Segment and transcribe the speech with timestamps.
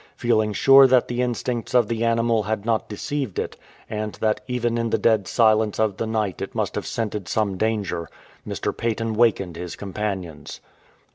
[0.15, 3.55] Feeling sure that the instincts of the animal had not deceived it,
[3.87, 7.55] and that even in the dead silence of the night it must have scented some
[7.55, 8.09] danger,
[8.47, 8.75] Mr.
[8.75, 10.59] Paton wakened his companions.